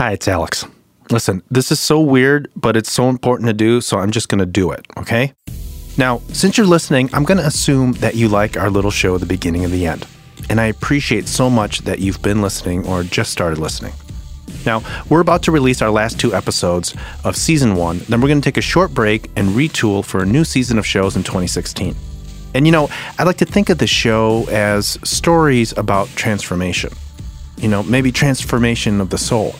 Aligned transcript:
Hi, 0.00 0.12
it's 0.12 0.28
Alex. 0.28 0.64
Listen, 1.10 1.42
this 1.50 1.70
is 1.70 1.78
so 1.78 2.00
weird, 2.00 2.50
but 2.56 2.74
it's 2.74 2.90
so 2.90 3.10
important 3.10 3.48
to 3.48 3.52
do, 3.52 3.82
so 3.82 3.98
I'm 3.98 4.10
just 4.10 4.30
going 4.30 4.38
to 4.38 4.46
do 4.46 4.70
it, 4.70 4.86
okay? 4.96 5.34
Now, 5.98 6.22
since 6.28 6.56
you're 6.56 6.66
listening, 6.66 7.10
I'm 7.12 7.24
going 7.24 7.36
to 7.36 7.46
assume 7.46 7.92
that 8.00 8.14
you 8.14 8.26
like 8.26 8.56
our 8.56 8.70
little 8.70 8.90
show, 8.90 9.18
The 9.18 9.26
Beginning 9.26 9.62
of 9.66 9.70
the 9.70 9.86
End. 9.86 10.06
And 10.48 10.58
I 10.58 10.68
appreciate 10.68 11.28
so 11.28 11.50
much 11.50 11.80
that 11.80 11.98
you've 11.98 12.22
been 12.22 12.40
listening 12.40 12.86
or 12.86 13.02
just 13.02 13.30
started 13.30 13.58
listening. 13.58 13.92
Now, 14.64 14.82
we're 15.10 15.20
about 15.20 15.42
to 15.42 15.52
release 15.52 15.82
our 15.82 15.90
last 15.90 16.18
two 16.18 16.34
episodes 16.34 16.96
of 17.22 17.36
season 17.36 17.74
one. 17.74 17.98
Then 18.08 18.22
we're 18.22 18.28
going 18.28 18.40
to 18.40 18.44
take 18.46 18.56
a 18.56 18.62
short 18.62 18.94
break 18.94 19.30
and 19.36 19.50
retool 19.50 20.02
for 20.02 20.22
a 20.22 20.26
new 20.26 20.44
season 20.44 20.78
of 20.78 20.86
shows 20.86 21.14
in 21.14 21.24
2016. 21.24 21.94
And 22.54 22.64
you 22.64 22.72
know, 22.72 22.88
I 23.18 23.24
like 23.24 23.36
to 23.36 23.44
think 23.44 23.68
of 23.68 23.76
the 23.76 23.86
show 23.86 24.46
as 24.48 24.98
stories 25.04 25.76
about 25.76 26.08
transformation. 26.16 26.90
You 27.58 27.68
know, 27.68 27.82
maybe 27.82 28.10
transformation 28.10 29.02
of 29.02 29.10
the 29.10 29.18
soul. 29.18 29.56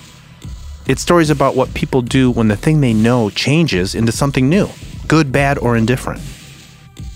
It's 0.91 1.03
stories 1.03 1.31
about 1.31 1.55
what 1.55 1.73
people 1.73 2.03
do 2.03 2.33
when 2.33 2.49
the 2.49 2.57
thing 2.57 2.81
they 2.81 2.93
know 2.93 3.31
changes 3.31 3.95
into 3.95 4.11
something 4.11 4.49
new, 4.49 4.69
good, 5.07 5.31
bad, 5.31 5.57
or 5.57 5.77
indifferent. 5.77 6.21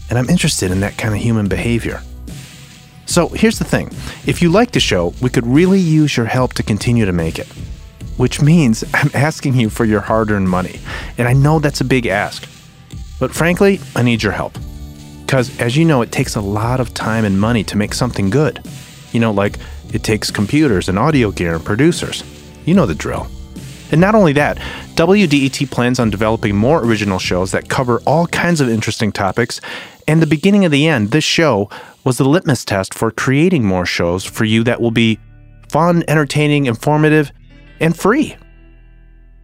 And 0.09 0.17
I'm 0.17 0.31
interested 0.31 0.71
in 0.71 0.79
that 0.79 0.97
kind 0.97 1.13
of 1.13 1.21
human 1.21 1.49
behavior. 1.49 2.01
So 3.07 3.31
here's 3.31 3.59
the 3.59 3.65
thing 3.65 3.91
if 4.29 4.41
you 4.41 4.49
like 4.49 4.71
the 4.71 4.79
show, 4.79 5.13
we 5.21 5.29
could 5.29 5.45
really 5.45 5.81
use 5.81 6.17
your 6.17 6.27
help 6.27 6.53
to 6.53 6.63
continue 6.63 7.05
to 7.05 7.13
make 7.13 7.37
it. 7.37 7.49
Which 8.17 8.41
means 8.41 8.85
I'm 8.95 9.11
asking 9.13 9.55
you 9.55 9.69
for 9.71 9.85
your 9.85 10.03
hard 10.03 10.31
earned 10.31 10.49
money. 10.49 10.79
And 11.19 11.27
I 11.27 11.33
know 11.33 11.59
that's 11.59 11.81
a 11.81 11.85
big 11.85 12.07
ask. 12.07 12.49
But 13.19 13.35
frankly, 13.35 13.81
I 13.97 14.03
need 14.03 14.23
your 14.23 14.31
help. 14.31 14.57
Because 15.23 15.51
as 15.59 15.77
you 15.77 15.85
know, 15.85 16.01
it 16.01 16.13
takes 16.13 16.37
a 16.37 16.41
lot 16.41 16.79
of 16.79 16.95
time 16.95 17.25
and 17.25 17.41
money 17.41 17.65
to 17.65 17.77
make 17.77 17.95
something 17.95 18.31
good. 18.31 18.65
You 19.11 19.19
know, 19.19 19.33
like 19.33 19.59
it 19.93 20.05
takes 20.05 20.31
computers 20.31 20.89
and 20.89 20.97
audio 20.97 21.33
gear 21.33 21.57
and 21.57 21.65
producers. 21.65 22.23
You 22.67 22.75
know 22.75 22.87
the 22.87 22.95
drill. 22.95 23.29
And 23.95 24.01
not 24.01 24.17
only 24.17 24.33
that, 24.33 24.57
WDET 24.97 25.71
plans 25.71 26.01
on 26.01 26.11
developing 26.11 26.57
more 26.57 26.85
original 26.85 27.21
shows 27.21 27.53
that 27.53 27.69
cover 27.69 28.01
all 28.09 28.27
kinds 28.27 28.61
of 28.61 28.69
interesting 28.69 29.13
topics. 29.13 29.61
And 30.09 30.21
the 30.21 30.27
beginning 30.27 30.65
of 30.65 30.73
the 30.73 30.89
end, 30.89 31.13
this 31.13 31.23
show 31.23 31.71
was 32.03 32.19
the 32.19 32.29
litmus 32.29 32.65
test 32.65 32.93
for 32.93 33.13
creating 33.13 33.65
more 33.65 33.87
shows 33.87 34.25
for 34.25 34.45
you 34.45 34.65
that 34.65 34.81
will 34.81 34.91
be 34.91 35.21
fun, 35.69 36.03
entertaining, 36.09 36.67
informative, 36.67 37.31
and 37.79 37.97
free. 37.97 38.37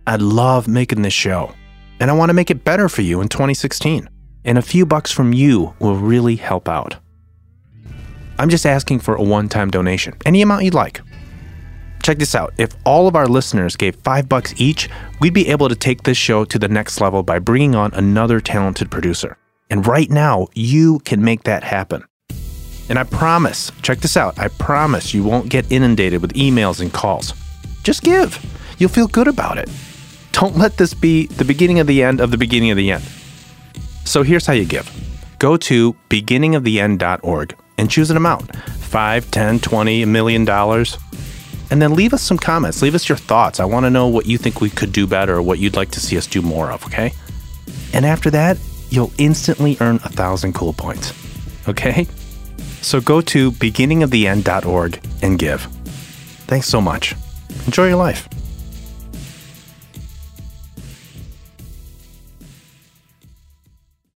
I 0.08 0.16
love 0.16 0.66
making 0.66 1.02
this 1.02 1.14
show, 1.14 1.54
and 2.00 2.10
I 2.10 2.14
want 2.14 2.30
to 2.30 2.34
make 2.34 2.50
it 2.50 2.64
better 2.64 2.88
for 2.88 3.02
you 3.02 3.20
in 3.20 3.28
2016. 3.28 4.10
And 4.44 4.58
a 4.58 4.62
few 4.62 4.84
bucks 4.84 5.12
from 5.12 5.32
you 5.32 5.74
will 5.78 5.94
really 5.94 6.34
help 6.34 6.68
out. 6.68 6.96
I'm 8.40 8.48
just 8.48 8.66
asking 8.66 8.98
for 8.98 9.14
a 9.14 9.22
one 9.22 9.48
time 9.48 9.70
donation, 9.70 10.16
any 10.26 10.42
amount 10.42 10.64
you'd 10.64 10.74
like. 10.74 11.02
Check 12.10 12.18
this 12.18 12.34
out. 12.34 12.52
If 12.58 12.74
all 12.84 13.06
of 13.06 13.14
our 13.14 13.28
listeners 13.28 13.76
gave 13.76 13.94
five 13.94 14.28
bucks 14.28 14.52
each, 14.56 14.88
we'd 15.20 15.32
be 15.32 15.46
able 15.46 15.68
to 15.68 15.76
take 15.76 16.02
this 16.02 16.16
show 16.16 16.44
to 16.44 16.58
the 16.58 16.66
next 16.66 17.00
level 17.00 17.22
by 17.22 17.38
bringing 17.38 17.76
on 17.76 17.94
another 17.94 18.40
talented 18.40 18.90
producer. 18.90 19.36
And 19.70 19.86
right 19.86 20.10
now, 20.10 20.48
you 20.52 20.98
can 21.04 21.22
make 21.22 21.44
that 21.44 21.62
happen. 21.62 22.02
And 22.88 22.98
I 22.98 23.04
promise, 23.04 23.70
check 23.82 23.98
this 23.98 24.16
out, 24.16 24.36
I 24.40 24.48
promise 24.48 25.14
you 25.14 25.22
won't 25.22 25.50
get 25.50 25.70
inundated 25.70 26.20
with 26.20 26.32
emails 26.32 26.80
and 26.80 26.92
calls. 26.92 27.32
Just 27.84 28.02
give. 28.02 28.44
You'll 28.78 28.90
feel 28.90 29.06
good 29.06 29.28
about 29.28 29.56
it. 29.56 29.70
Don't 30.32 30.56
let 30.56 30.78
this 30.78 30.94
be 30.94 31.26
the 31.28 31.44
beginning 31.44 31.78
of 31.78 31.86
the 31.86 32.02
end 32.02 32.20
of 32.20 32.32
the 32.32 32.38
beginning 32.38 32.72
of 32.72 32.76
the 32.76 32.90
end. 32.90 33.04
So 34.04 34.24
here's 34.24 34.46
how 34.46 34.54
you 34.54 34.64
give 34.64 34.90
go 35.38 35.56
to 35.58 35.92
beginningoftheend.org 36.08 37.54
and 37.78 37.88
choose 37.88 38.10
an 38.10 38.16
amount 38.16 38.56
5, 38.56 39.30
10, 39.30 39.60
20, 39.60 40.02
a 40.02 40.06
million 40.08 40.44
dollars 40.44 40.98
and 41.70 41.80
then 41.80 41.94
leave 41.94 42.12
us 42.12 42.22
some 42.22 42.38
comments. 42.38 42.82
Leave 42.82 42.94
us 42.94 43.08
your 43.08 43.18
thoughts. 43.18 43.60
I 43.60 43.64
want 43.64 43.86
to 43.86 43.90
know 43.90 44.08
what 44.08 44.26
you 44.26 44.38
think 44.38 44.60
we 44.60 44.70
could 44.70 44.92
do 44.92 45.06
better 45.06 45.36
or 45.36 45.42
what 45.42 45.58
you'd 45.58 45.76
like 45.76 45.90
to 45.92 46.00
see 46.00 46.16
us 46.16 46.26
do 46.26 46.42
more 46.42 46.70
of, 46.70 46.84
okay? 46.86 47.12
And 47.92 48.04
after 48.04 48.30
that, 48.30 48.58
you'll 48.90 49.12
instantly 49.18 49.76
earn 49.80 49.96
a 49.96 50.08
thousand 50.08 50.54
cool 50.54 50.72
points, 50.72 51.12
okay? 51.68 52.06
So 52.82 53.00
go 53.00 53.20
to 53.20 53.52
beginningoftheend.org 53.52 55.00
and 55.22 55.38
give. 55.38 55.62
Thanks 56.46 56.66
so 56.66 56.80
much. 56.80 57.14
Enjoy 57.66 57.86
your 57.86 57.96
life. 57.96 58.28